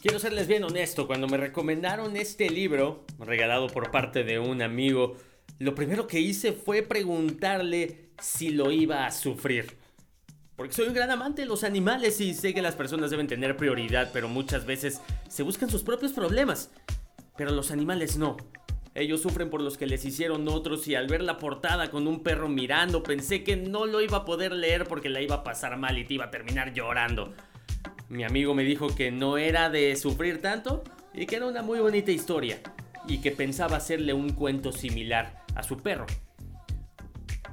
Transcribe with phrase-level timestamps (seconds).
[0.00, 5.16] Quiero serles bien honesto, cuando me recomendaron este libro, regalado por parte de un amigo,
[5.58, 9.76] lo primero que hice fue preguntarle si lo iba a sufrir.
[10.54, 13.56] Porque soy un gran amante de los animales y sé que las personas deben tener
[13.56, 16.70] prioridad, pero muchas veces se buscan sus propios problemas.
[17.36, 18.36] Pero los animales no.
[18.94, 22.22] Ellos sufren por los que les hicieron otros y al ver la portada con un
[22.22, 25.76] perro mirando pensé que no lo iba a poder leer porque la iba a pasar
[25.76, 27.34] mal y te iba a terminar llorando.
[28.08, 31.78] Mi amigo me dijo que no era de sufrir tanto y que era una muy
[31.78, 32.58] bonita historia
[33.06, 36.06] y que pensaba hacerle un cuento similar a su perro.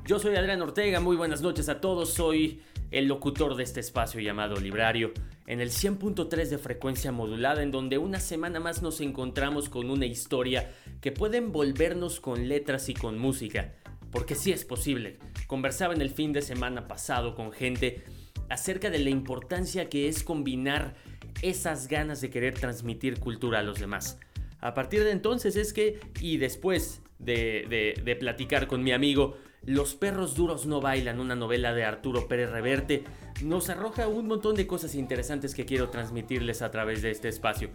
[0.05, 2.61] Yo soy Adrián Ortega, muy buenas noches a todos, soy
[2.91, 5.11] el locutor de este espacio llamado Librario,
[5.45, 10.05] en el 100.3 de frecuencia modulada, en donde una semana más nos encontramos con una
[10.05, 10.71] historia
[11.01, 13.73] que puede envolvernos con letras y con música,
[14.11, 15.19] porque sí es posible.
[15.47, 18.05] Conversaba en el fin de semana pasado con gente
[18.49, 20.95] acerca de la importancia que es combinar
[21.41, 24.19] esas ganas de querer transmitir cultura a los demás.
[24.59, 30.35] A partir de entonces es que, y después de, platicar con mi amigo, Los perros
[30.35, 33.03] duros no bailan, una novela de Arturo Pérez Reverte,
[33.43, 37.71] nos arroja un montón de cosas interesantes que quiero transmitirles a través de este espacio.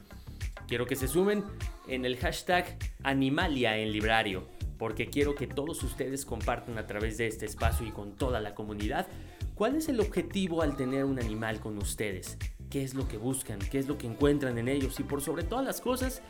[0.69, 1.43] Quiero que se sumen
[1.89, 4.47] en el hashtag Animalia en Librario,
[4.79, 8.55] porque quiero que todos ustedes compartan a través de este espacio y con toda la
[8.55, 9.09] comunidad
[9.60, 12.38] ¿Cuál es el objetivo al tener un animal con ustedes?
[12.71, 13.59] ¿Qué es lo que buscan?
[13.59, 14.98] ¿Qué es lo que encuentran en ellos?
[15.00, 16.22] Y por sobre todas las cosas,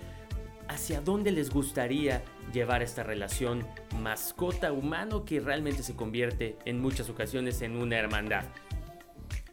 [0.66, 3.64] ¿hacia dónde les gustaría llevar esta relación
[4.00, 8.46] mascota-humano que realmente se convierte en muchas ocasiones en una hermandad?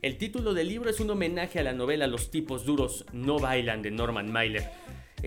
[0.02, 3.84] El título del libro es un homenaje a la novela Los tipos duros no bailan
[3.84, 4.72] de Norman Mailer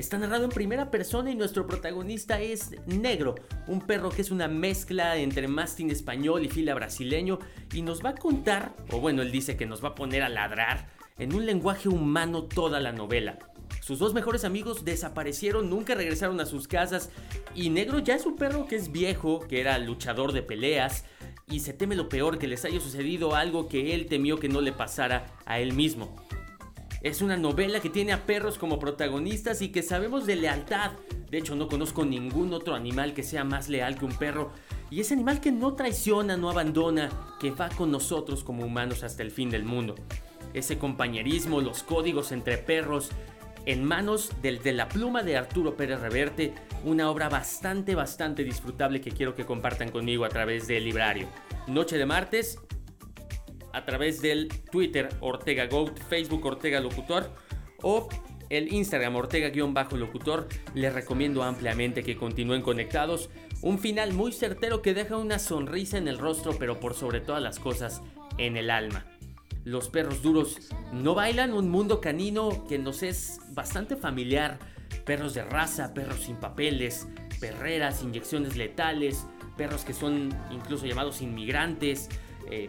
[0.01, 3.35] Está narrado en primera persona y nuestro protagonista es Negro,
[3.67, 7.39] un perro que es una mezcla entre mastín español y fila brasileño
[7.75, 10.31] y nos va a contar, o bueno, él dice que nos va a poner a
[10.31, 10.89] ladrar
[11.19, 13.39] en un lenguaje humano toda la novela.
[13.83, 17.11] Sus dos mejores amigos desaparecieron, nunca regresaron a sus casas
[17.55, 21.05] y Negro ya es un perro que es viejo, que era luchador de peleas
[21.47, 24.63] y se teme lo peor que les haya sucedido algo que él temió que no
[24.63, 26.17] le pasara a él mismo.
[27.03, 30.93] Es una novela que tiene a perros como protagonistas y que sabemos de lealtad.
[31.31, 34.51] De hecho, no conozco ningún otro animal que sea más leal que un perro.
[34.91, 37.09] Y ese animal que no traiciona, no abandona,
[37.41, 39.95] que va con nosotros como humanos hasta el fin del mundo.
[40.53, 43.09] Ese compañerismo, los códigos entre perros,
[43.65, 46.53] en manos de la pluma de Arturo Pérez Reverte,
[46.85, 51.29] una obra bastante, bastante disfrutable que quiero que compartan conmigo a través del librario.
[51.67, 52.59] Noche de martes,
[53.73, 57.31] a través del Twitter Ortega Goat, Facebook Ortega Locutor
[57.83, 58.09] o
[58.51, 60.49] el Instagram Ortega-Locutor.
[60.75, 63.31] Les recomiendo ampliamente que continúen conectados.
[63.63, 67.43] Un final muy certero que deja una sonrisa en el rostro, pero por sobre todas
[67.43, 68.03] las cosas,
[68.39, 69.07] en el alma.
[69.65, 70.57] Los perros duros
[70.93, 74.59] no bailan un mundo canino que nos es bastante familiar.
[75.05, 77.07] Perros de raza, perros sin papeles,
[77.41, 82.09] perreras, inyecciones letales, perros que son incluso llamados inmigrantes,
[82.51, 82.69] eh,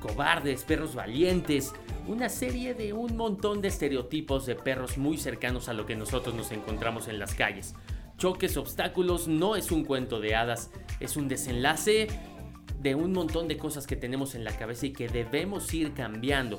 [0.00, 1.72] cobardes, perros valientes,
[2.06, 6.34] una serie de un montón de estereotipos de perros muy cercanos a lo que nosotros
[6.34, 7.74] nos encontramos en las calles.
[8.16, 12.08] Choques, obstáculos, no es un cuento de hadas, es un desenlace
[12.80, 16.58] de un montón de cosas que tenemos en la cabeza y que debemos ir cambiando.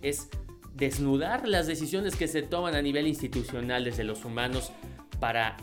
[0.00, 0.28] Es
[0.74, 4.72] desnudar las decisiones que se toman a nivel institucional desde los humanos
[5.20, 5.56] para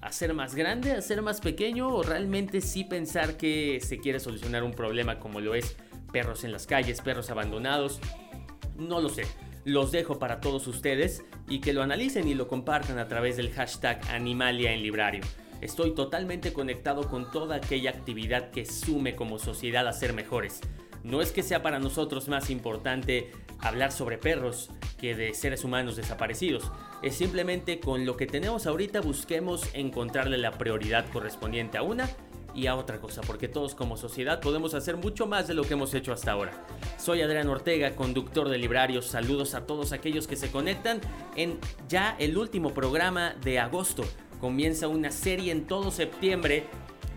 [0.00, 4.72] hacer más grande, hacer más pequeño o realmente sí pensar que se quiere solucionar un
[4.72, 5.76] problema como lo es
[6.12, 8.00] perros en las calles, perros abandonados.
[8.76, 9.24] No lo sé.
[9.64, 13.52] Los dejo para todos ustedes y que lo analicen y lo compartan a través del
[13.52, 15.22] hashtag Animalia en Librario.
[15.60, 20.60] Estoy totalmente conectado con toda aquella actividad que sume como sociedad a ser mejores.
[21.04, 23.30] No es que sea para nosotros más importante
[23.60, 26.70] hablar sobre perros que de seres humanos desaparecidos.
[27.02, 32.08] Es simplemente con lo que tenemos ahorita busquemos encontrarle la prioridad correspondiente a una
[32.54, 35.74] y a otra cosa, porque todos como sociedad podemos hacer mucho más de lo que
[35.74, 36.52] hemos hecho hasta ahora.
[36.98, 39.06] Soy Adrián Ortega, conductor de Librarios.
[39.06, 41.00] Saludos a todos aquellos que se conectan
[41.36, 41.58] en
[41.88, 44.04] ya el último programa de agosto.
[44.40, 46.66] Comienza una serie en todo septiembre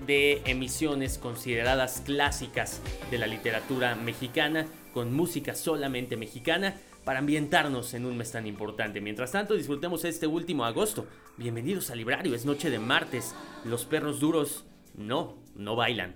[0.05, 8.05] de emisiones consideradas clásicas de la literatura mexicana, con música solamente mexicana, para ambientarnos en
[8.05, 8.99] un mes tan importante.
[8.99, 11.05] Mientras tanto, disfrutemos este último agosto.
[11.37, 13.35] Bienvenidos a Librario, es noche de martes.
[13.63, 14.65] Los perros duros
[14.97, 16.15] no, no bailan.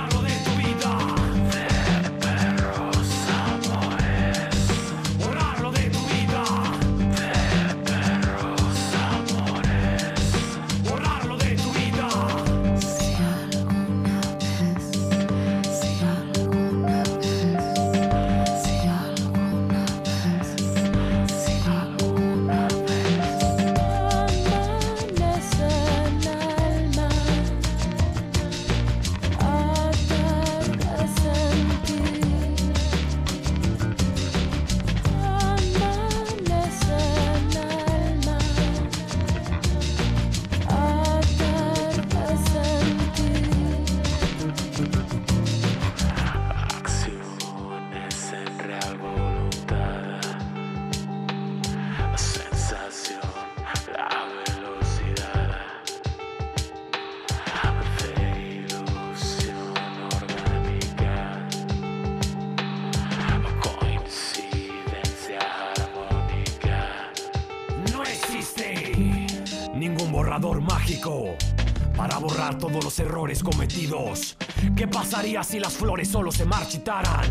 [72.99, 74.37] errores cometidos.
[74.75, 77.29] ¿Qué pasaría si las flores solo se marchitaran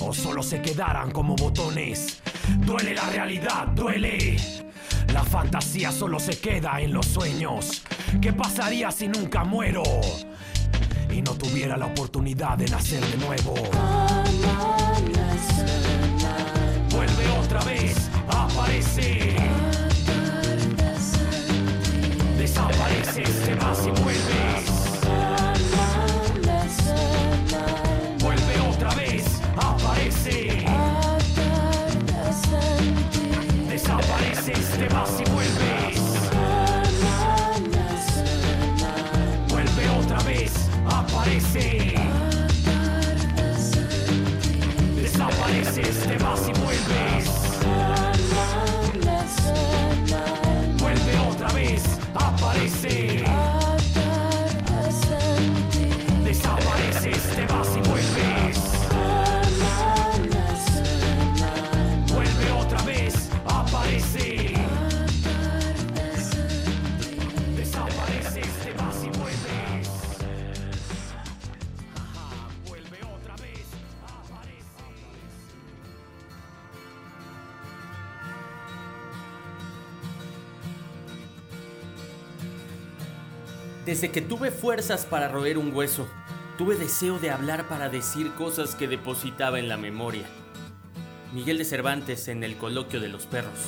[0.00, 2.20] o solo se quedaran como botones?
[2.58, 4.36] Duele la realidad, duele.
[5.12, 7.82] La fantasía solo se queda en los sueños.
[8.20, 9.82] ¿Qué pasaría si nunca muero
[11.10, 13.54] y no tuviera la oportunidad de nacer de nuevo?
[16.90, 19.36] Vuelve otra vez, aparece.
[22.38, 23.90] Desapareces, te vas y.
[24.02, 24.31] Vuelve
[83.84, 86.06] Desde que tuve fuerzas para roer un hueso,
[86.56, 90.22] tuve deseo de hablar para decir cosas que depositaba en la memoria.
[91.32, 93.58] Miguel de Cervantes en el coloquio de los perros.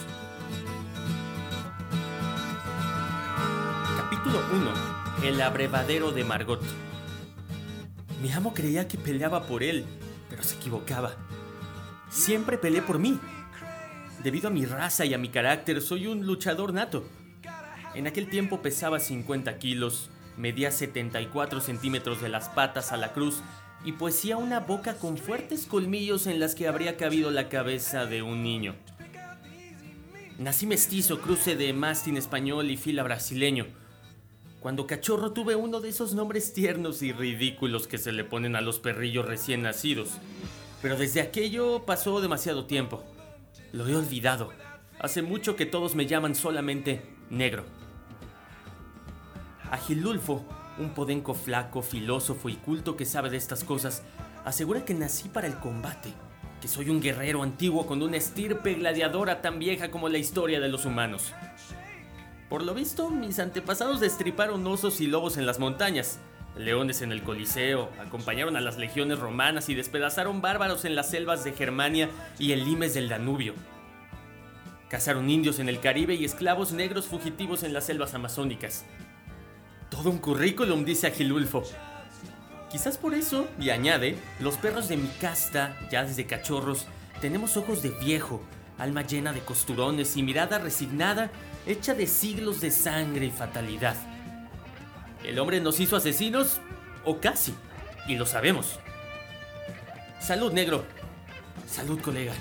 [3.97, 5.29] Capítulo 1.
[5.29, 6.63] El abrevadero de Margot.
[8.23, 9.85] Mi amo creía que peleaba por él,
[10.31, 11.17] pero se equivocaba.
[12.09, 13.19] Siempre peleé por mí.
[14.23, 17.03] Debido a mi raza y a mi carácter, soy un luchador nato.
[17.95, 23.41] En aquel tiempo pesaba 50 kilos, medía 74 centímetros de las patas a la cruz
[23.85, 28.23] y poseía una boca con fuertes colmillos en las que habría cabido la cabeza de
[28.23, 28.75] un niño.
[30.39, 33.67] Nací mestizo, cruce de mastín español y fila brasileño.
[34.59, 38.61] Cuando cachorro tuve uno de esos nombres tiernos y ridículos que se le ponen a
[38.61, 40.13] los perrillos recién nacidos.
[40.83, 43.05] Pero desde aquello pasó demasiado tiempo.
[43.73, 44.51] Lo he olvidado.
[44.99, 47.65] Hace mucho que todos me llaman solamente negro.
[49.71, 50.45] Agilulfo,
[50.79, 54.03] un podenco flaco, filósofo y culto que sabe de estas cosas,
[54.45, 56.13] asegura que nací para el combate,
[56.61, 60.69] que soy un guerrero antiguo con una estirpe gladiadora tan vieja como la historia de
[60.69, 61.33] los humanos.
[62.49, 66.19] Por lo visto, mis antepasados destriparon osos y lobos en las montañas,
[66.57, 71.43] leones en el Coliseo, acompañaron a las legiones romanas y despedazaron bárbaros en las selvas
[71.43, 73.55] de Germania y el limes del Danubio.
[74.89, 78.85] Cazaron indios en el Caribe y esclavos negros fugitivos en las selvas amazónicas.
[79.91, 81.63] Todo un currículum, dice Agilulfo.
[82.71, 86.87] Quizás por eso, y añade, los perros de mi casta, ya desde cachorros,
[87.21, 88.43] tenemos ojos de viejo,
[88.79, 91.31] alma llena de costurones y mirada resignada
[91.67, 93.97] hecha de siglos de sangre y fatalidad.
[95.25, 96.61] El hombre nos hizo asesinos,
[97.05, 97.55] o casi,
[98.09, 98.79] y lo sabemos.
[100.19, 100.85] Salud, negro.
[101.67, 102.33] Salud, colega.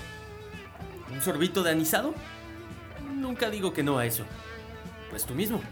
[1.12, 2.14] ¿Un sorbito de anisado?
[3.14, 4.24] Nunca digo que no a eso.
[5.10, 5.62] Pues tú mismo.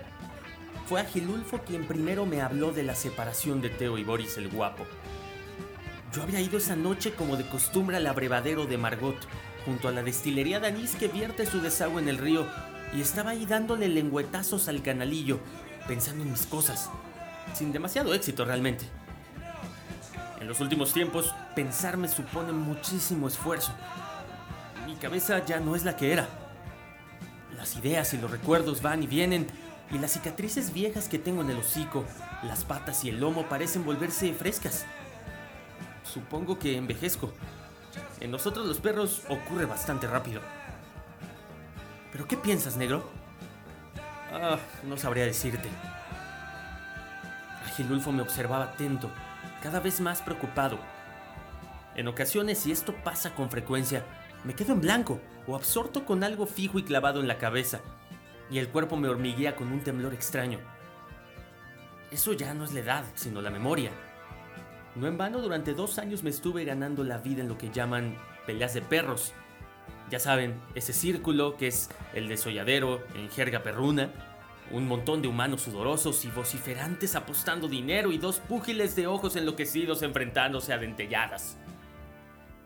[0.92, 4.84] Fue Agilulfo quien primero me habló de la separación de Teo y Boris el Guapo.
[6.14, 9.16] Yo había ido esa noche como de costumbre al abrevadero de Margot,
[9.64, 12.46] junto a la destilería de que vierte su desagüe en el río
[12.94, 15.40] y estaba ahí dándole lengüetazos al canalillo,
[15.88, 16.90] pensando en mis cosas,
[17.54, 18.84] sin demasiado éxito realmente.
[20.42, 23.72] En los últimos tiempos, pensar me supone muchísimo esfuerzo.
[24.84, 26.28] Mi cabeza ya no es la que era.
[27.56, 29.46] Las ideas y los recuerdos van y vienen,
[29.92, 32.04] y las cicatrices viejas que tengo en el hocico,
[32.42, 34.86] las patas y el lomo parecen volverse frescas.
[36.02, 37.32] Supongo que envejezco.
[38.20, 40.40] En nosotros los perros ocurre bastante rápido.
[42.10, 43.08] ¿Pero qué piensas, negro?
[44.32, 45.68] Ah, no sabría decirte.
[47.66, 49.10] Agilulfo me observaba atento,
[49.62, 50.78] cada vez más preocupado.
[51.94, 54.04] En ocasiones, y esto pasa con frecuencia,
[54.44, 57.80] me quedo en blanco o absorto con algo fijo y clavado en la cabeza,
[58.52, 60.60] y el cuerpo me hormiguea con un temblor extraño.
[62.10, 63.90] Eso ya no es la edad, sino la memoria.
[64.94, 68.16] No en vano, durante dos años me estuve ganando la vida en lo que llaman
[68.46, 69.32] peleas de perros,
[70.12, 74.10] ya saben, ese círculo que es el desolladero en jerga perruna,
[74.70, 80.02] un montón de humanos sudorosos y vociferantes apostando dinero y dos púgiles de ojos enloquecidos
[80.02, 81.56] enfrentándose a dentelladas.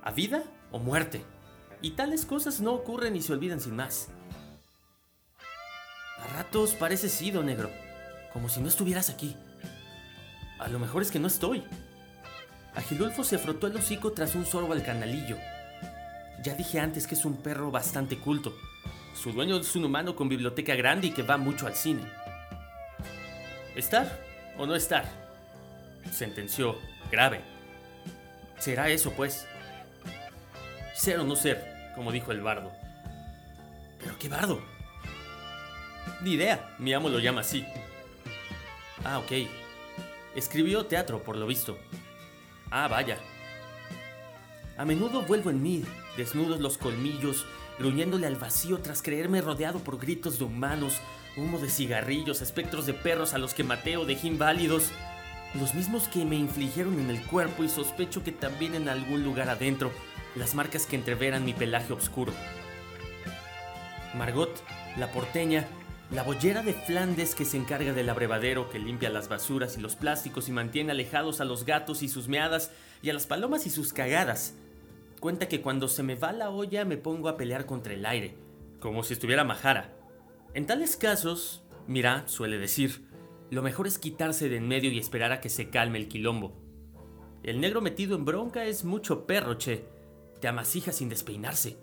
[0.03, 1.25] ¿A vida o muerte?
[1.83, 4.09] Y tales cosas no ocurren y se olvidan sin más.
[6.35, 7.71] Ratos parece sido, negro,
[8.33, 9.37] como si no estuvieras aquí.
[10.59, 11.63] A lo mejor es que no estoy.
[12.75, 15.37] Agilulfo se frotó el hocico tras un sorbo al canalillo
[16.47, 18.57] ya dije antes que es un perro bastante culto.
[19.15, 22.03] Su dueño es un humano con biblioteca grande y que va mucho al cine.
[23.75, 24.21] ¿Estar
[24.57, 25.07] o no estar?
[26.13, 26.77] Sentenció,
[27.11, 27.41] grave.
[28.59, 29.47] Será eso, pues.
[30.95, 32.71] Ser o no ser, como dijo el bardo.
[33.99, 34.63] ¿Pero qué bardo?
[36.23, 37.67] Ni idea, mi amo lo llama así.
[39.05, 39.33] Ah, ok.
[40.35, 41.79] Escribió teatro, por lo visto.
[42.71, 43.19] Ah, vaya.
[44.77, 45.85] A menudo vuelvo en mí,
[46.17, 47.47] desnudos los colmillos,
[47.79, 50.99] gruñéndole al vacío tras creerme rodeado por gritos de humanos,
[51.37, 54.91] humo de cigarrillos, espectros de perros a los que maté o dejé inválidos,
[55.55, 59.49] los mismos que me infligieron en el cuerpo y sospecho que también en algún lugar
[59.49, 59.93] adentro,
[60.35, 62.33] las marcas que entreveran mi pelaje oscuro.
[64.15, 64.51] Margot,
[64.99, 65.67] la porteña,
[66.11, 69.97] la bollera de Flandes que se encarga del abrevadero que limpia las basuras y los
[69.97, 72.71] plásticos y mantiene alejados a los gatos y sus meadas
[73.03, 74.55] y a las palomas y sus cagadas,
[75.21, 78.37] Cuenta que cuando se me va la olla me pongo a pelear contra el aire,
[78.81, 79.97] como si estuviera majara.
[80.55, 83.07] En tales casos, mira, suele decir,
[83.51, 86.55] lo mejor es quitarse de en medio y esperar a que se calme el quilombo.
[87.43, 89.85] El negro metido en bronca es mucho perro, che.
[90.41, 91.79] Te amasija sin despeinarse.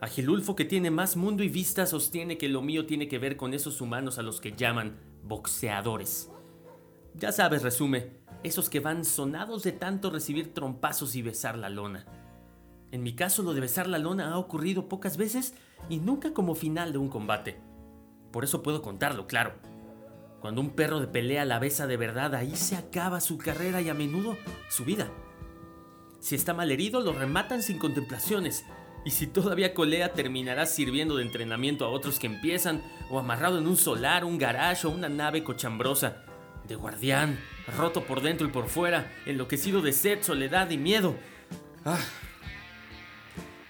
[0.00, 3.52] Agilulfo, que tiene más mundo y vista, sostiene que lo mío tiene que ver con
[3.52, 6.30] esos humanos a los que llaman boxeadores.
[7.14, 8.12] Ya sabes, resume,
[8.44, 12.06] esos que van sonados de tanto recibir trompazos y besar la lona.
[12.92, 15.54] En mi caso, lo de besar la lona ha ocurrido pocas veces
[15.88, 17.60] y nunca como final de un combate.
[18.30, 19.54] Por eso puedo contarlo, claro.
[20.40, 23.88] Cuando un perro de pelea la besa de verdad, ahí se acaba su carrera y
[23.88, 24.36] a menudo
[24.68, 25.10] su vida.
[26.20, 28.64] Si está mal herido, lo rematan sin contemplaciones.
[29.08, 33.66] Y si todavía colea, terminará sirviendo de entrenamiento a otros que empiezan, o amarrado en
[33.66, 36.24] un solar, un garage o una nave cochambrosa,
[36.66, 37.40] de guardián,
[37.78, 41.16] roto por dentro y por fuera, enloquecido de sed, soledad y miedo.
[41.86, 41.98] Ah.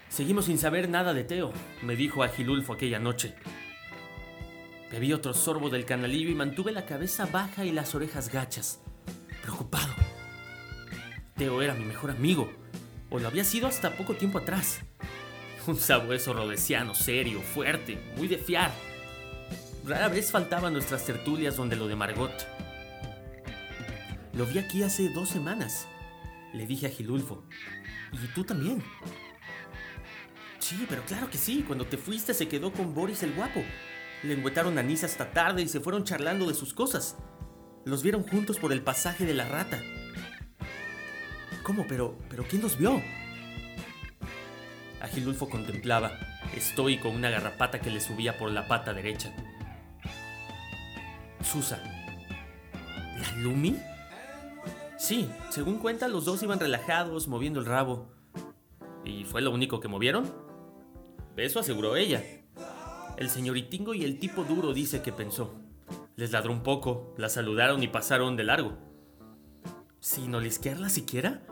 [0.08, 1.52] Seguimos sin saber nada de Teo,
[1.82, 3.36] me dijo Agilulfo aquella noche.
[4.90, 8.80] Bebí otro sorbo del canalillo y mantuve la cabeza baja y las orejas gachas,
[9.40, 9.94] preocupado.
[11.36, 12.50] Teo era mi mejor amigo,
[13.08, 14.80] o lo había sido hasta poco tiempo atrás.
[15.68, 18.72] Un sabueso rodesiano, serio, fuerte, muy de fiar.
[19.84, 22.32] Rara vez faltaban nuestras tertulias donde lo de Margot.
[24.32, 25.86] Lo vi aquí hace dos semanas,
[26.54, 27.44] le dije a Gilulfo.
[28.14, 28.82] Y tú también.
[30.58, 31.62] Sí, pero claro que sí.
[31.66, 33.62] Cuando te fuiste se quedó con Boris el guapo.
[34.22, 37.18] Le enguetaron anís hasta tarde y se fueron charlando de sus cosas.
[37.84, 39.82] Los vieron juntos por el pasaje de la rata.
[41.62, 41.86] ¿Cómo?
[41.86, 43.02] Pero, pero ¿quién los vio?
[45.00, 46.12] Agilulfo contemplaba,
[46.56, 49.32] estoico, una garrapata que le subía por la pata derecha.
[51.42, 51.80] Susa.
[53.20, 53.76] ¿La Lumi?
[54.96, 58.10] Sí, según cuenta, los dos iban relajados, moviendo el rabo.
[59.04, 60.32] ¿Y fue lo único que movieron?
[61.36, 62.22] Eso aseguró ella.
[63.16, 65.54] El señoritingo y el tipo duro dice que pensó.
[66.16, 68.76] Les ladró un poco, la saludaron y pasaron de largo.
[70.00, 71.42] ¿Sin olisquearla siquiera?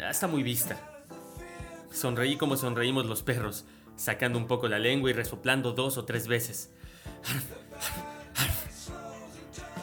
[0.00, 0.91] Ah, está muy vista.
[1.92, 3.64] Sonreí como sonreímos los perros,
[3.96, 6.70] sacando un poco la lengua y resoplando dos o tres veces.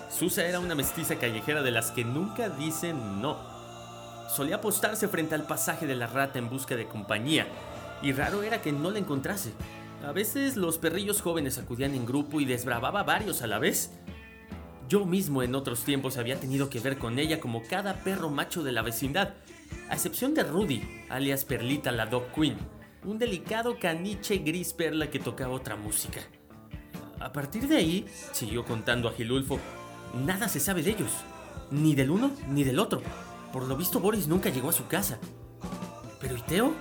[0.09, 3.37] Susa era una mestiza callejera de las que nunca dicen no.
[4.35, 7.47] Solía apostarse frente al pasaje de la rata en busca de compañía,
[8.01, 9.53] y raro era que no la encontrase.
[10.05, 13.91] A veces los perrillos jóvenes acudían en grupo y desbravaba varios a la vez.
[14.87, 18.63] Yo mismo en otros tiempos había tenido que ver con ella como cada perro macho
[18.63, 19.33] de la vecindad,
[19.89, 22.57] a excepción de Rudy, alias Perlita la Dog Queen,
[23.03, 26.21] un delicado caniche gris perla que tocaba otra música.
[27.19, 29.59] A partir de ahí, siguió contando a Gilulfo,
[30.25, 31.11] nada se sabe de ellos,
[31.71, 33.01] ni del uno ni del otro.
[33.51, 35.17] Por lo visto Boris nunca llegó a su casa.
[36.21, 36.71] ¿Pero y Teo?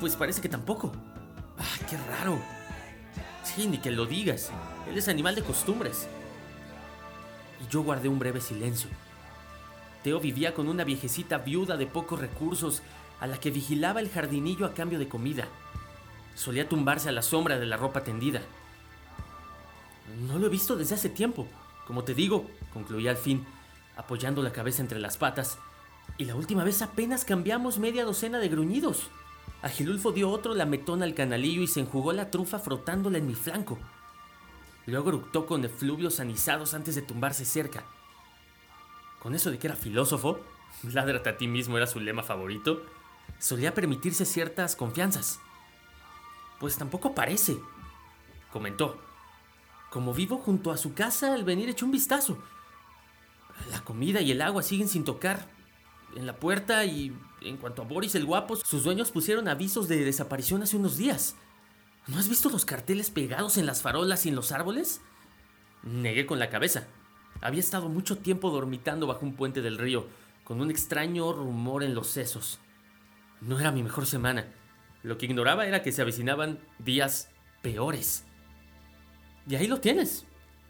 [0.00, 0.92] Pues parece que tampoco.
[1.56, 2.38] ¡Ah, qué raro!
[3.44, 4.50] Sí, ni que lo digas.
[4.88, 6.08] Él es animal de costumbres.
[7.64, 8.90] Y yo guardé un breve silencio.
[10.02, 12.82] Teo vivía con una viejecita viuda de pocos recursos
[13.20, 15.46] a la que vigilaba el jardinillo a cambio de comida.
[16.34, 18.40] Solía tumbarse a la sombra de la ropa tendida.
[20.26, 21.46] No lo he visto desde hace tiempo.
[21.86, 23.44] Como te digo, concluí al fin,
[23.96, 25.58] apoyando la cabeza entre las patas.
[26.16, 29.08] Y la última vez apenas cambiamos media docena de gruñidos.
[29.62, 33.78] Agilulfo dio otro lametón al canalillo y se enjugó la trufa frotándola en mi flanco.
[34.86, 37.84] Luego eructó con efluvios anisados antes de tumbarse cerca.
[39.20, 40.40] Con eso de que era filósofo,
[40.82, 42.84] ládrate a ti mismo era su lema favorito,
[43.38, 45.40] solía permitirse ciertas confianzas.
[46.58, 47.56] Pues tampoco parece,
[48.52, 49.00] comentó.
[49.90, 52.38] Como vivo junto a su casa, al venir echó un vistazo.
[53.70, 55.48] La comida y el agua siguen sin tocar
[56.16, 60.04] en la puerta y en cuanto a Boris el guapo, sus dueños pusieron avisos de
[60.04, 61.36] desaparición hace unos días.
[62.06, 65.00] ¿No has visto los carteles pegados en las farolas y en los árboles?
[65.82, 66.86] Negué con la cabeza.
[67.40, 70.06] Había estado mucho tiempo dormitando bajo un puente del río,
[70.44, 72.60] con un extraño rumor en los sesos.
[73.40, 74.46] No era mi mejor semana.
[75.02, 77.30] Lo que ignoraba era que se avecinaban días
[77.62, 78.26] peores.
[79.48, 80.26] Y ahí lo tienes.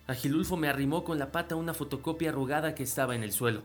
[0.07, 3.63] Agilulfo me arrimó con la pata una fotocopia arrugada que estaba en el suelo.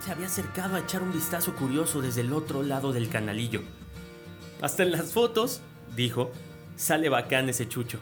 [0.00, 3.62] Se había acercado a echar un vistazo curioso desde el otro lado del canalillo.
[4.62, 5.60] Hasta en las fotos,
[5.94, 6.30] dijo,
[6.76, 8.00] sale bacán ese chucho.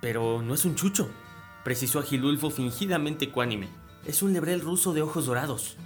[0.00, 1.10] Pero no es un chucho,
[1.64, 3.68] precisó Agilulfo fingidamente ecuánime.
[4.06, 5.76] Es un lebrel ruso de ojos dorados.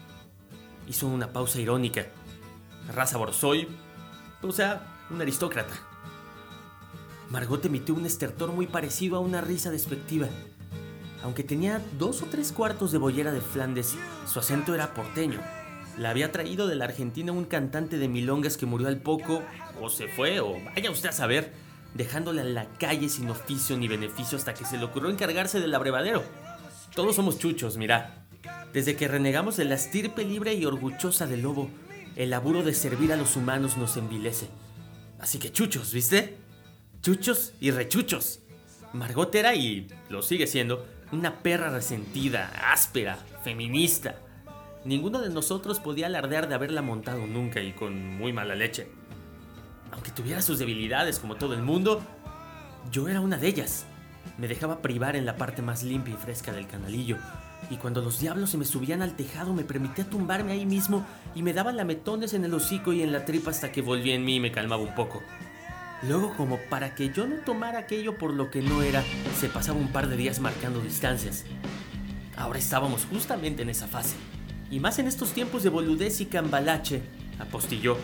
[0.86, 2.06] Hizo una pausa irónica.
[2.94, 3.66] Raza Borsoi,
[4.42, 5.74] o sea, un aristócrata.
[7.30, 10.28] Margot emitió un estertor muy parecido a una risa despectiva.
[11.24, 13.96] Aunque tenía dos o tres cuartos de bollera de Flandes,
[14.30, 15.40] su acento era porteño.
[15.96, 19.42] La había traído de la Argentina un cantante de milongas que murió al poco,
[19.80, 21.50] o se fue, o vaya usted a saber,
[21.94, 25.74] dejándola en la calle sin oficio ni beneficio hasta que se le ocurrió encargarse del
[25.74, 26.22] abrevadero.
[26.94, 28.26] Todos somos chuchos, mirá.
[28.74, 31.70] Desde que renegamos de la estirpe libre y orgullosa del lobo,
[32.16, 34.48] el laburo de servir a los humanos nos envilece.
[35.18, 36.36] Así que chuchos, ¿viste?
[37.00, 38.40] Chuchos y rechuchos.
[38.92, 44.16] Margot era, y lo sigue siendo, una perra resentida, áspera, feminista.
[44.84, 48.88] Ninguno de nosotros podía alardear de haberla montado nunca y con muy mala leche.
[49.92, 52.02] Aunque tuviera sus debilidades como todo el mundo,
[52.90, 53.86] yo era una de ellas.
[54.36, 57.16] Me dejaba privar en la parte más limpia y fresca del canalillo,
[57.70, 61.42] y cuando los diablos se me subían al tejado me permitía tumbarme ahí mismo y
[61.42, 64.36] me daban lametones en el hocico y en la tripa hasta que volvía en mí
[64.36, 65.22] y me calmaba un poco.
[66.06, 69.02] Luego, como para que yo no tomara aquello por lo que no era,
[69.38, 71.44] se pasaba un par de días marcando distancias.
[72.36, 74.16] Ahora estábamos justamente en esa fase.
[74.70, 77.00] Y más en estos tiempos de boludez y cambalache,
[77.38, 77.96] apostilló,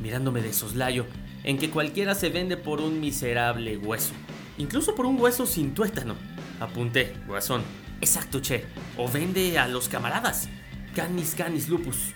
[0.00, 1.06] mirándome de soslayo,
[1.42, 4.12] en que cualquiera se vende por un miserable hueso.
[4.56, 6.14] Incluso por un hueso sin tuétano.
[6.60, 7.62] Apunté, guasón.
[8.00, 8.66] Exacto, che.
[8.96, 10.48] O vende a los camaradas.
[10.94, 12.12] Canis canis lupus.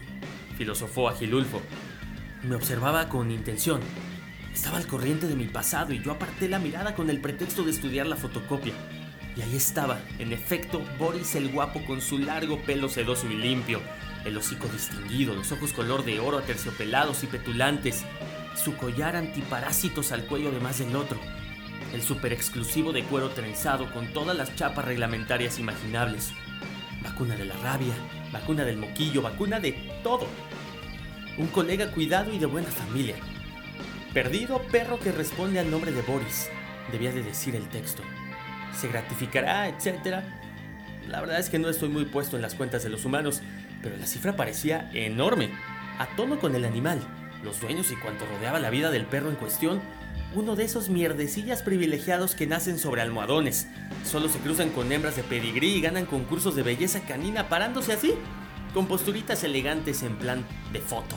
[0.57, 1.61] Filosofó Agilulfo.
[2.45, 3.81] Me observaba con intención.
[4.53, 7.71] Estaba al corriente de mi pasado y yo aparté la mirada con el pretexto de
[7.71, 8.75] estudiar la fotocopia.
[9.35, 13.81] Y ahí estaba, en efecto, Boris el guapo con su largo pelo sedoso y limpio,
[14.27, 18.05] el hocico distinguido, los ojos color de oro aterciopelados y petulantes,
[18.55, 21.19] su collar antiparásitos al cuello además del otro,
[21.95, 26.33] el super exclusivo de cuero trenzado con todas las chapas reglamentarias imaginables,
[27.03, 27.95] vacuna de la rabia,
[28.33, 30.27] vacuna del moquillo, vacuna de todo.
[31.39, 33.17] Un colega cuidado y de buena familia.
[34.13, 36.51] Perdido perro que responde al nombre de Boris,
[36.91, 38.03] debía de decir el texto.
[38.79, 40.23] se gratificará, etc.
[41.09, 43.41] La verdad es que no estoy muy puesto en las cuentas de los humanos,
[43.83, 45.51] pero la cifra parecía enorme,
[45.99, 47.01] a tono con el animal,
[47.43, 49.81] los dueños y cuanto rodeaba la vida del perro en cuestión,
[50.35, 53.69] uno de esos mierdecillas privilegiados que nacen sobre almohadones,
[54.05, 58.15] solo se cruzan con hembras de pedigrí y ganan concursos de belleza canina parándose así,
[58.75, 61.17] con posturitas elegantes en plan de foto.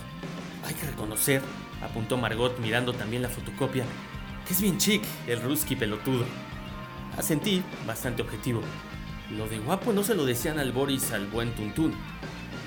[0.66, 1.42] Hay que reconocer,
[1.82, 3.86] apuntó Margot mirando también la fotocopia,
[4.48, 6.26] que es bien chic el Ruski pelotudo.
[7.18, 8.62] Asentí, bastante objetivo.
[9.32, 11.94] Lo de guapo no se lo decían al Boris al buen Tuntún.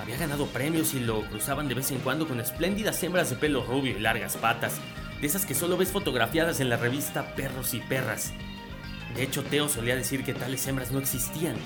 [0.00, 3.64] Había ganado premios y lo cruzaban de vez en cuando con espléndidas hembras de pelo
[3.64, 4.80] rubio y largas patas,
[5.20, 8.32] de esas que solo ves fotografiadas en la revista Perros y Perras.
[9.14, 11.56] De hecho, Teo solía decir que tales hembras no existían,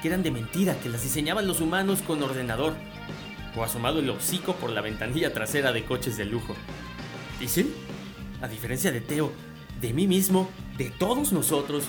[0.00, 2.74] que eran de mentira, que las diseñaban los humanos con ordenador,
[3.56, 6.54] o asomado el hocico por la ventanilla trasera de coches de lujo.
[7.40, 7.72] ¿Y sí?
[8.40, 9.32] A diferencia de Teo,
[9.80, 11.84] de mí mismo, de todos nosotros,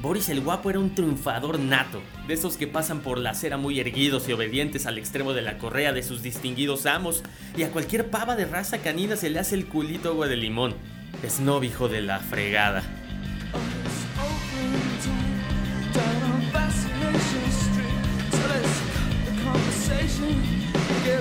[0.00, 3.80] Boris el Guapo era un triunfador nato, de esos que pasan por la acera muy
[3.80, 7.24] erguidos y obedientes al extremo de la correa de sus distinguidos amos,
[7.56, 10.74] y a cualquier pava de raza canina se le hace el culito agua de limón.
[11.28, 12.84] Snob hijo de la fregada.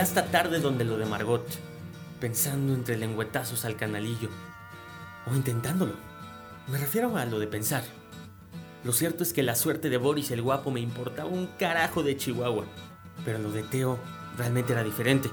[0.00, 1.46] quedé hasta tarde donde lo de Margot,
[2.20, 4.30] pensando entre lengüetazos al canalillo,
[5.30, 5.92] o intentándolo.
[6.68, 7.84] Me refiero a lo de pensar.
[8.82, 12.16] Lo cierto es que la suerte de Boris el guapo me importaba un carajo de
[12.16, 12.64] Chihuahua,
[13.26, 13.98] pero lo de Teo
[14.38, 15.30] realmente era diferente.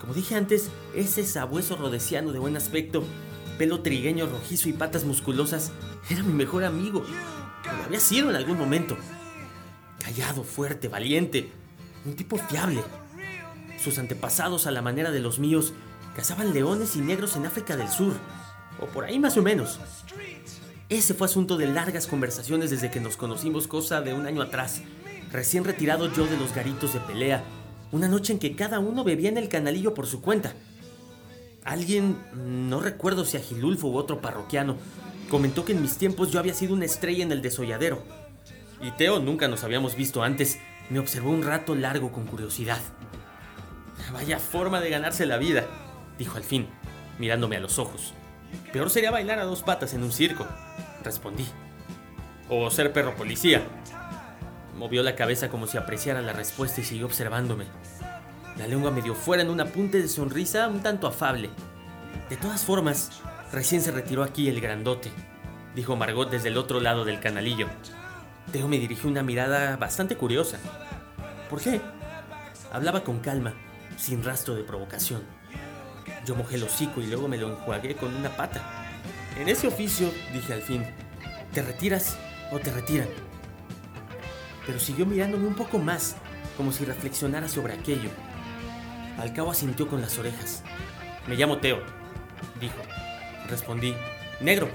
[0.00, 3.02] Como dije antes, ese sabueso rodeciano de buen aspecto,
[3.58, 5.72] pelo trigueño rojizo y patas musculosas,
[6.08, 7.04] era mi mejor amigo.
[7.64, 8.96] Lo había sido en algún momento.
[9.98, 11.50] Callado, fuerte, valiente,
[12.04, 12.84] un tipo fiable.
[13.86, 15.72] Sus antepasados, a la manera de los míos,
[16.16, 18.14] cazaban leones y negros en África del Sur,
[18.80, 19.78] o por ahí más o menos.
[20.88, 24.82] Ese fue asunto de largas conversaciones desde que nos conocimos, cosa de un año atrás,
[25.30, 27.44] recién retirado yo de los garitos de pelea,
[27.92, 30.54] una noche en que cada uno bebía en el canalillo por su cuenta.
[31.62, 34.78] Alguien, no recuerdo si Agilulfo u otro parroquiano,
[35.28, 38.02] Comentó que en mis tiempos yo había sido una estrella en el desolladero.
[38.80, 42.80] Y Teo, nunca nos habíamos visto antes, me observó un rato largo con curiosidad.
[44.12, 45.64] Vaya forma de ganarse la vida,
[46.18, 46.68] dijo al fin,
[47.18, 48.14] mirándome a los ojos.
[48.72, 50.46] Peor sería bailar a dos patas en un circo,
[51.02, 51.46] respondí.
[52.48, 53.62] O ser perro policía.
[54.76, 57.66] Movió la cabeza como si apreciara la respuesta y siguió observándome.
[58.56, 61.50] La lengua medio fuera en un apunte de sonrisa un tanto afable.
[62.30, 63.20] De todas formas,
[63.52, 65.10] recién se retiró aquí el grandote,
[65.74, 67.66] dijo Margot desde el otro lado del canalillo.
[68.52, 70.58] Teo me dirigió una mirada bastante curiosa.
[71.50, 71.80] ¿Por qué?
[72.72, 73.54] Hablaba con calma,
[73.96, 75.22] sin rastro de provocación.
[76.24, 78.62] Yo mojé el hocico y luego me lo enjuagué con una pata.
[79.38, 80.84] En ese oficio, dije al fin,
[81.52, 82.16] ¿te retiras
[82.50, 83.08] o te retiran?
[84.66, 86.16] Pero siguió mirándome un poco más,
[86.56, 88.10] como si reflexionara sobre aquello.
[89.18, 90.62] Al cabo asintió con las orejas.
[91.26, 91.80] Me llamo Teo,
[92.60, 92.76] dijo.
[93.48, 93.94] Respondí,
[94.40, 94.68] negro.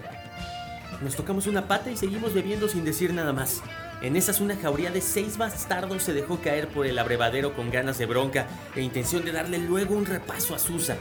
[0.99, 3.61] Nos tocamos una pata y seguimos bebiendo sin decir nada más.
[4.01, 7.97] En esas una jauría de seis bastardos se dejó caer por el abrevadero con ganas
[7.97, 10.97] de bronca e intención de darle luego un repaso a Susa.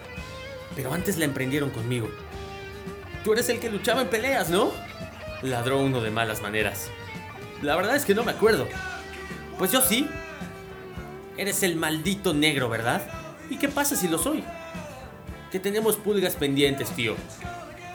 [0.76, 2.08] Pero antes la emprendieron conmigo.
[3.24, 4.70] Tú eres el que luchaba en peleas, ¿no?
[5.42, 6.88] Ladró uno de malas maneras.
[7.62, 8.66] La verdad es que no me acuerdo.
[9.58, 10.08] Pues yo sí.
[11.36, 13.02] Eres el maldito negro, ¿verdad?
[13.50, 14.44] ¿Y qué pasa si lo soy?
[15.50, 17.16] Que tenemos pulgas pendientes, tío.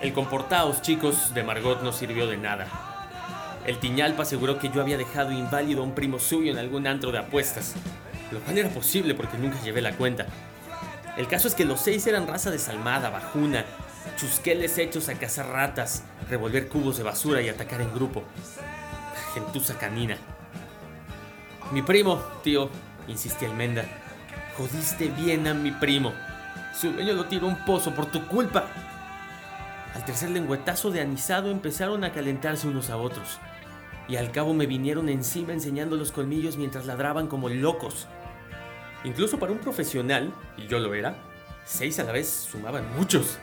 [0.02, 2.68] El comportaos, chicos, de Margot no sirvió de nada.
[3.66, 7.12] El Tiñalpa aseguró que yo había dejado inválido a un primo suyo en algún antro
[7.12, 7.74] de apuestas,
[8.32, 10.28] lo cual era posible porque nunca llevé la cuenta.
[11.18, 13.66] El caso es que los seis eran raza desalmada, bajuna,
[14.18, 18.24] chusqueles hechos a cazar ratas, revolver cubos de basura y atacar en grupo.
[19.34, 20.18] Gentuza canina.
[21.72, 22.70] Mi primo, tío,
[23.08, 23.86] insistía Almenda.
[24.58, 26.14] Jodiste bien a mi primo.
[26.80, 28.66] Su dueño lo tiró un pozo por tu culpa.
[29.96, 33.40] Al tercer lengüetazo de anisado empezaron a calentarse unos a otros
[34.08, 38.08] y al cabo me vinieron encima enseñando los colmillos mientras ladraban como locos.
[39.04, 41.16] Incluso para un profesional, y yo lo era,
[41.66, 43.40] seis a la vez sumaban muchos.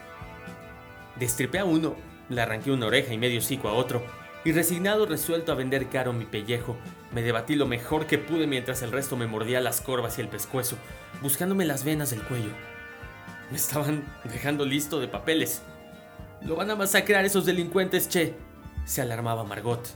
[1.17, 1.95] Destripé a uno,
[2.29, 4.03] le arranqué una oreja y medio hocico a otro,
[4.45, 6.75] y resignado resuelto a vender caro mi pellejo,
[7.13, 10.27] me debatí lo mejor que pude mientras el resto me mordía las corvas y el
[10.27, 10.77] pescuezo,
[11.21, 12.51] buscándome las venas del cuello.
[13.51, 15.61] Me estaban dejando listo de papeles.
[16.45, 18.33] Lo van a masacrar esos delincuentes, che,
[18.85, 19.87] se alarmaba Margot.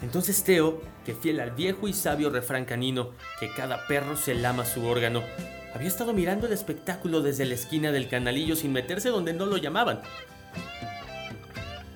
[0.00, 4.64] Entonces Teo, que fiel al viejo y sabio refrán canino, que cada perro se lama
[4.64, 5.22] su órgano,
[5.74, 9.56] había estado mirando el espectáculo desde la esquina del canalillo sin meterse donde no lo
[9.56, 10.02] llamaban.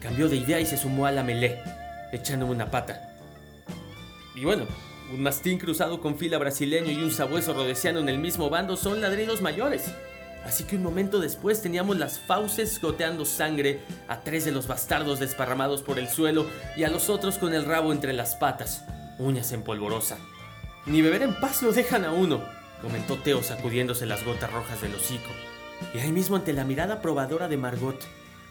[0.01, 1.63] Cambió de idea y se sumó a la melé,
[2.13, 3.17] echándome una pata.
[4.35, 4.67] Y bueno,
[5.13, 9.01] un mastín cruzado con fila brasileño y un sabueso rodesiano en el mismo bando son
[9.01, 9.95] ladridos mayores.
[10.45, 15.21] Así que un momento después teníamos las fauces goteando sangre, a tres de los bastardos
[15.21, 18.85] desparramados por el suelo y a los otros con el rabo entre las patas,
[19.19, 20.19] uñas en polvorosa.
[20.87, 22.43] Ni beber en paz lo dejan a uno,
[22.81, 25.31] comentó Teo sacudiéndose las gotas rojas del hocico.
[25.95, 28.01] Y ahí mismo ante la mirada probadora de Margot,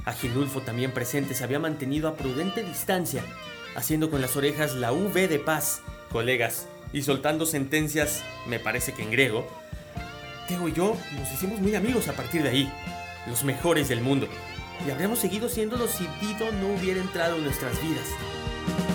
[0.05, 3.23] Agilulfo también presente se había mantenido a prudente distancia,
[3.75, 9.03] haciendo con las orejas la V de paz, colegas, y soltando sentencias, me parece que
[9.03, 9.47] en griego,
[10.49, 12.73] Teo y yo nos hicimos muy amigos a partir de ahí,
[13.27, 14.27] los mejores del mundo,
[14.85, 18.88] y habríamos seguido siéndolo si Dido no hubiera entrado en nuestras vidas.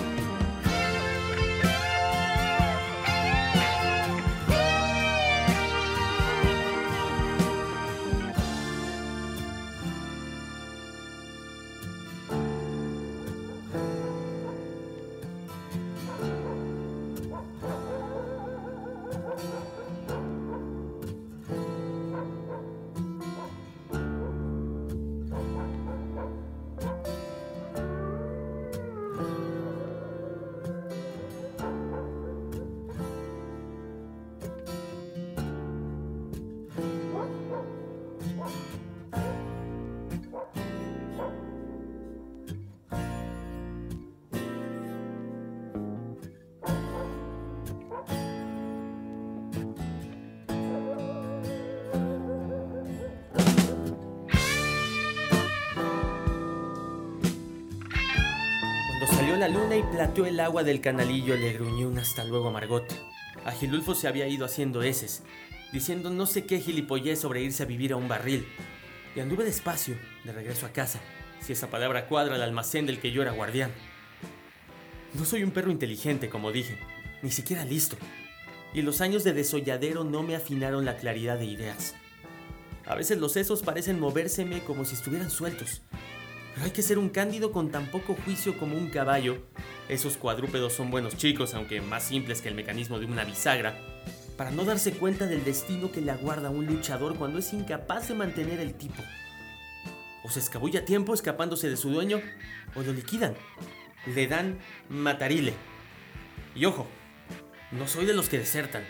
[59.49, 62.87] La luna y plateó el agua del canalillo, le gruñó un hasta luego a Margot.
[63.45, 65.23] Agilulfo se había ido haciendo heces,
[65.71, 68.47] diciendo no sé qué gilipollez sobre irse a vivir a un barril.
[69.15, 70.99] Y anduve despacio, de regreso a casa,
[71.41, 73.71] si esa palabra cuadra al almacén del que yo era guardián.
[75.13, 76.79] No soy un perro inteligente, como dije,
[77.21, 77.99] ni siquiera listo.
[78.73, 81.95] Y los años de desolladero no me afinaron la claridad de ideas.
[82.87, 85.83] A veces los sesos parecen movérseme como si estuvieran sueltos.
[86.55, 89.43] Pero hay que ser un cándido con tan poco juicio como un caballo.
[89.89, 93.77] Esos cuadrúpedos son buenos chicos, aunque más simples que el mecanismo de una bisagra,
[94.37, 98.09] para no darse cuenta del destino que le aguarda a un luchador cuando es incapaz
[98.09, 99.03] de mantener el tipo.
[100.23, 102.21] O se escabulla a tiempo escapándose de su dueño,
[102.75, 103.35] o lo liquidan.
[104.07, 105.55] Le dan matarile.
[106.55, 106.87] Y ojo,
[107.73, 108.85] no soy de los que desertan.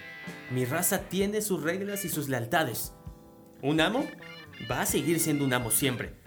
[0.50, 2.92] Mi raza tiene sus reglas y sus lealtades.
[3.62, 4.06] Un amo
[4.70, 6.24] va a seguir siendo un amo siempre.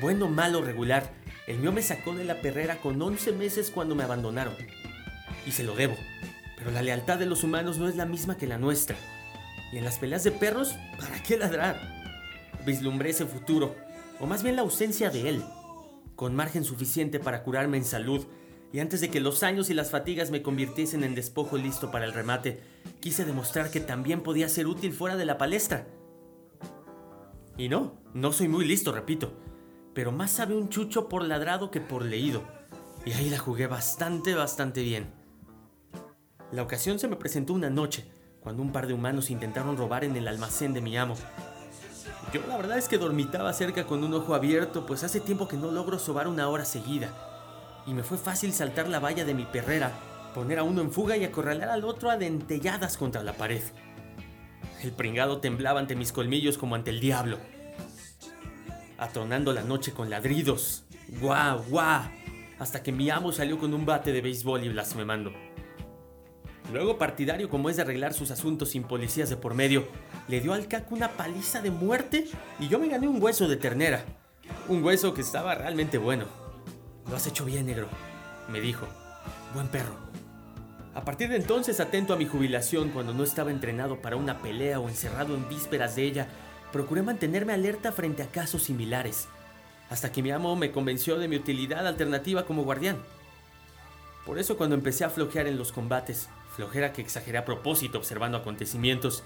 [0.00, 1.12] Bueno, malo, regular,
[1.46, 4.54] el mío me sacó de la perrera con 11 meses cuando me abandonaron.
[5.46, 5.96] Y se lo debo.
[6.56, 8.96] Pero la lealtad de los humanos no es la misma que la nuestra.
[9.72, 11.78] Y en las peleas de perros, ¿para qué ladrar?
[12.64, 13.74] Vislumbré ese futuro,
[14.20, 15.44] o más bien la ausencia de él,
[16.16, 18.26] con margen suficiente para curarme en salud,
[18.72, 22.06] y antes de que los años y las fatigas me convirtiesen en despojo listo para
[22.06, 22.60] el remate,
[23.00, 25.86] quise demostrar que también podía ser útil fuera de la palestra.
[27.56, 29.32] Y no, no soy muy listo, repito,
[29.94, 32.42] pero más sabe un chucho por ladrado que por leído,
[33.04, 35.12] y ahí la jugué bastante, bastante bien.
[36.52, 38.04] La ocasión se me presentó una noche,
[38.40, 41.14] cuando un par de humanos intentaron robar en el almacén de mi amo,
[42.32, 45.56] yo la verdad es que dormitaba cerca con un ojo abierto, pues hace tiempo que
[45.56, 47.10] no logro sobar una hora seguida.
[47.86, 49.92] Y me fue fácil saltar la valla de mi perrera,
[50.34, 53.62] poner a uno en fuga y acorralar al otro a dentelladas contra la pared.
[54.82, 57.38] El pringado temblaba ante mis colmillos como ante el diablo.
[58.98, 60.84] Atronando la noche con ladridos.
[61.20, 62.02] ¡Guau, guau!
[62.58, 65.32] Hasta que mi amo salió con un bate de béisbol y blasfemando.
[66.72, 69.86] Luego, partidario como es de arreglar sus asuntos sin policías de por medio,
[70.28, 72.26] le dio al caco una paliza de muerte
[72.58, 74.04] y yo me gané un hueso de ternera.
[74.68, 76.26] Un hueso que estaba realmente bueno.
[77.08, 77.88] Lo has hecho bien, negro,
[78.48, 78.86] me dijo.
[79.52, 79.94] Buen perro.
[80.94, 84.80] A partir de entonces, atento a mi jubilación cuando no estaba entrenado para una pelea
[84.80, 86.28] o encerrado en vísperas de ella,
[86.74, 89.28] procuré mantenerme alerta frente a casos similares,
[89.90, 92.98] hasta que mi amo me convenció de mi utilidad alternativa como guardián.
[94.26, 98.38] Por eso cuando empecé a flojear en los combates, flojera que exageré a propósito observando
[98.38, 99.22] acontecimientos,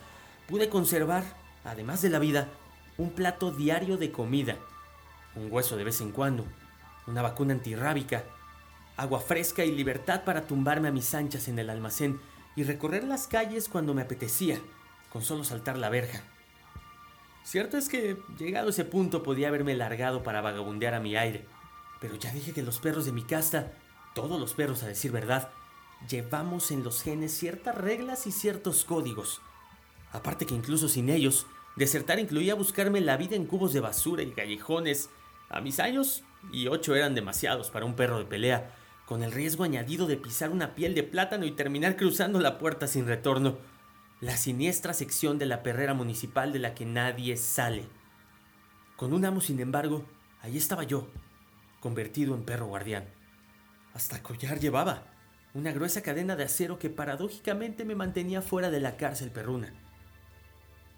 [0.47, 1.25] pude conservar,
[1.65, 2.49] además de la vida,
[2.99, 4.57] un plato diario de comida,
[5.35, 6.45] un hueso de vez en cuando,
[7.07, 8.25] una vacuna antirrábica,
[8.99, 12.21] agua fresca y libertad para tumbarme a mis anchas en el almacén
[12.57, 14.61] y recorrer las calles cuando me apetecía,
[15.11, 16.23] con solo saltar la verja.
[17.45, 21.47] Cierto es que, llegado ese punto, podía haberme largado para vagabundear a mi aire,
[22.01, 23.73] pero ya dije que los perros de mi casta,
[24.15, 25.51] todos los perros a decir verdad,
[26.09, 29.41] llevamos en los genes ciertas reglas y ciertos códigos.
[30.13, 34.33] Aparte que incluso sin ellos, desertar incluía buscarme la vida en cubos de basura y
[34.33, 35.11] callejones.
[35.49, 36.23] A mis años,
[36.53, 38.75] y ocho eran demasiados para un perro de pelea,
[39.07, 42.87] con el riesgo añadido de pisar una piel de plátano y terminar cruzando la puerta
[42.87, 43.57] sin retorno.
[44.21, 47.85] La siniestra sección de la perrera municipal de la que nadie sale.
[48.97, 50.05] Con un amo, sin embargo,
[50.41, 51.07] ahí estaba yo,
[51.79, 53.05] convertido en perro guardián.
[53.95, 55.05] Hasta collar llevaba
[55.55, 59.73] una gruesa cadena de acero que paradójicamente me mantenía fuera de la cárcel perruna.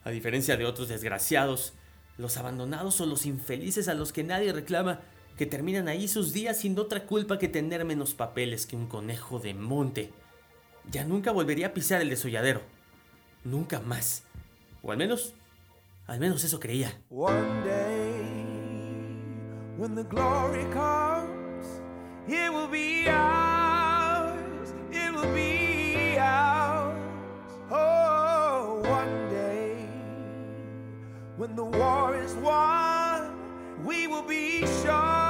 [0.02, 1.74] A diferencia de otros desgraciados,
[2.16, 5.00] los abandonados o los infelices a los que nadie reclama,
[5.36, 9.38] que terminan ahí sus días sin otra culpa que tener menos papeles que un conejo
[9.40, 10.10] de monte.
[10.90, 12.79] Ya nunca volvería a pisar el desolladero.
[13.44, 14.22] Nunca más.
[14.82, 15.34] O al menos,
[16.06, 16.92] al menos eso creía.
[17.08, 18.22] One day,
[19.78, 21.80] when the glory comes,
[22.28, 24.74] it will be ours.
[24.92, 26.94] It will be ours.
[27.70, 29.86] Oh, one day,
[31.36, 33.32] when the war is won,
[33.84, 35.29] we will be sure.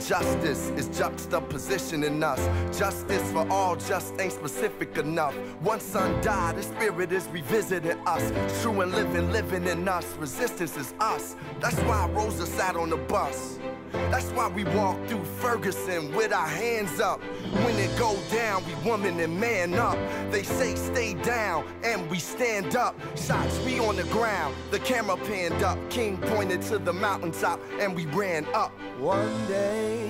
[0.00, 2.40] Justice is juxtaposition in us.
[2.76, 5.34] Justice for all just ain't specific enough.
[5.60, 8.62] One son died, the spirit is revisiting us.
[8.62, 10.06] True and living, living in us.
[10.18, 11.36] Resistance is us.
[11.60, 13.58] That's why Rosa sat on the bus.
[13.92, 17.20] That's why we walk through Ferguson with our hands up.
[17.64, 19.98] When it go down, we woman and man up.
[20.30, 22.98] They say stay down, and we stand up.
[23.16, 25.78] Shots we on the ground, the camera panned up.
[25.90, 28.72] King pointed to the mountaintop, and we ran up.
[28.98, 30.08] One day,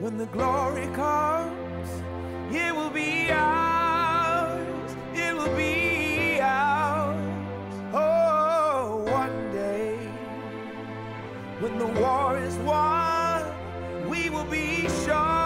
[0.00, 1.88] when the glory comes,
[2.50, 4.96] it will be ours.
[5.14, 5.85] It will be
[11.66, 13.42] when the war is won,
[14.08, 15.45] we will be sure,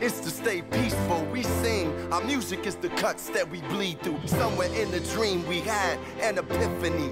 [0.00, 1.92] It's to stay peaceful, we sing.
[2.12, 4.20] Our music is the cuts that we bleed through.
[4.26, 7.08] Somewhere in the dream we had an epiphany.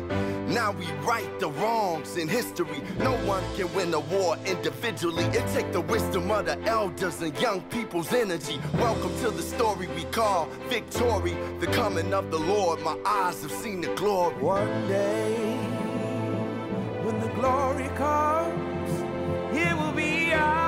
[0.55, 2.81] Now we right the wrongs in history.
[3.01, 5.25] No one can win a war individually.
[5.25, 8.61] It take the wisdom of the elders and young people's energy.
[8.75, 11.37] Welcome to the story we call victory.
[11.59, 12.81] The coming of the Lord.
[12.83, 14.37] My eyes have seen the glory.
[14.37, 15.35] One day,
[17.03, 18.91] when the glory comes,
[19.53, 20.66] it will be ours.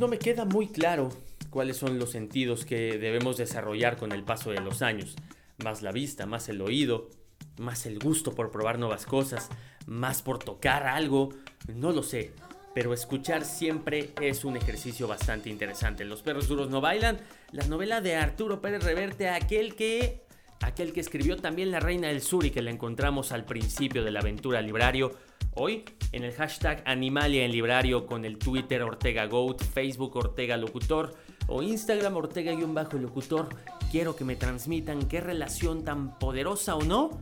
[0.00, 1.10] No me queda muy claro
[1.50, 5.14] cuáles son los sentidos que debemos desarrollar con el paso de los años.
[5.62, 7.10] Más la vista, más el oído,
[7.58, 9.50] más el gusto por probar nuevas cosas,
[9.86, 11.34] más por tocar algo,
[11.68, 12.32] no lo sé.
[12.74, 16.06] Pero escuchar siempre es un ejercicio bastante interesante.
[16.06, 17.18] Los perros duros no bailan,
[17.52, 20.24] la novela de Arturo Pérez Reverte, aquel que
[20.62, 24.12] aquel que escribió también La Reina del Sur y que la encontramos al principio de
[24.12, 25.12] la aventura librario.
[25.54, 31.16] Hoy en el hashtag Animalia en Librario con el Twitter Ortega Goat, Facebook Ortega Locutor
[31.48, 33.48] o Instagram Ortega-Locutor,
[33.90, 37.20] quiero que me transmitan qué relación tan poderosa o no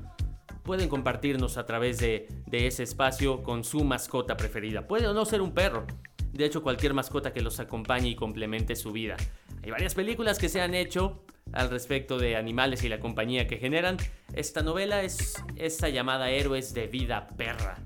[0.63, 4.87] pueden compartirnos a través de, de ese espacio con su mascota preferida.
[4.87, 5.87] Puede o no ser un perro.
[6.31, 9.17] De hecho, cualquier mascota que los acompañe y complemente su vida.
[9.65, 13.57] Hay varias películas que se han hecho al respecto de animales y la compañía que
[13.57, 13.97] generan.
[14.35, 17.79] Esta novela es esa llamada Héroes de Vida Perra.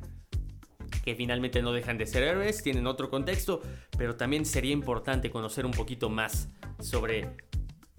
[1.03, 3.61] Que finalmente no dejan de ser héroes, tienen otro contexto,
[3.99, 6.49] pero también sería importante conocer un poquito más
[6.81, 7.37] sobre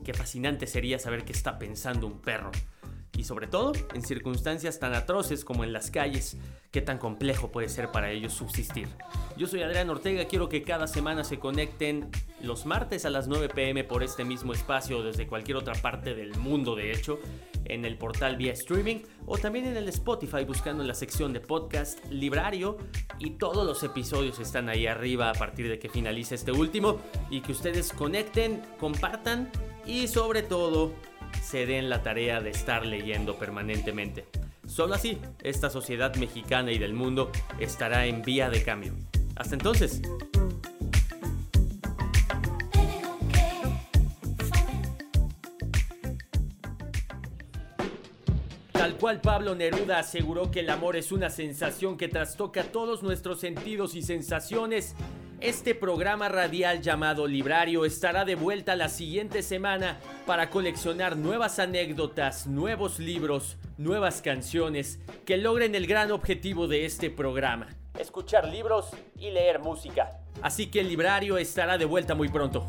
[0.03, 2.51] qué fascinante sería saber qué está pensando un perro.
[3.15, 6.37] Y sobre todo, en circunstancias tan atroces como en las calles,
[6.71, 8.87] qué tan complejo puede ser para ellos subsistir.
[9.37, 12.09] Yo soy Adrián Ortega, quiero que cada semana se conecten
[12.41, 16.35] los martes a las 9 pm por este mismo espacio desde cualquier otra parte del
[16.37, 17.19] mundo, de hecho,
[17.65, 21.39] en el portal vía streaming o también en el Spotify buscando en la sección de
[21.39, 22.77] podcast librario
[23.19, 26.99] y todos los episodios están ahí arriba a partir de que finalice este último
[27.29, 29.51] y que ustedes conecten, compartan
[29.85, 30.91] y sobre todo
[31.41, 34.25] se den la tarea de estar leyendo permanentemente.
[34.67, 38.93] Solo así, esta sociedad mexicana y del mundo estará en vía de cambio.
[39.35, 40.01] Hasta entonces.
[48.71, 53.39] Tal cual Pablo Neruda aseguró que el amor es una sensación que trastoca todos nuestros
[53.39, 54.95] sentidos y sensaciones,
[55.43, 62.47] Este programa radial llamado Librario estará de vuelta la siguiente semana para coleccionar nuevas anécdotas,
[62.47, 67.67] nuevos libros, nuevas canciones que logren el gran objetivo de este programa.
[67.99, 70.11] Escuchar libros y leer música.
[70.41, 72.65] Así que el librario estará de vuelta muy pronto.